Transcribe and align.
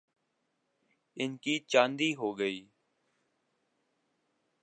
ان 1.17 1.31
کی 1.37 1.55
چاندی 1.67 2.09
ہو 2.15 2.29
گئی۔ 2.39 2.59